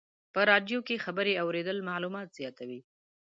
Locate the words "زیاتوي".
2.37-2.79